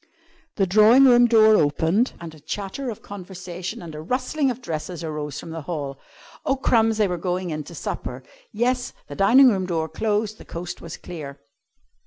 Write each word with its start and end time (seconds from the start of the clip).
The 0.55 0.65
drawing 0.65 1.05
room 1.05 1.27
door 1.27 1.53
opened 1.55 2.13
and 2.19 2.33
a 2.33 2.39
chatter 2.39 2.89
of 2.89 3.03
conversation 3.03 3.83
and 3.83 3.93
a 3.93 4.01
rustling 4.01 4.49
of 4.49 4.59
dresses 4.59 5.03
arose 5.03 5.39
from 5.39 5.51
the 5.51 5.61
hall. 5.61 5.99
Oh, 6.43 6.55
crumbs! 6.55 6.97
They 6.97 7.07
were 7.07 7.19
going 7.19 7.51
in 7.51 7.63
to 7.65 7.75
supper. 7.75 8.23
Yes, 8.51 8.93
the 9.05 9.15
dining 9.15 9.49
room 9.51 9.67
door 9.67 9.87
closed; 9.87 10.39
the 10.39 10.43
coast 10.43 10.81
was 10.81 10.97
clear. 10.97 11.39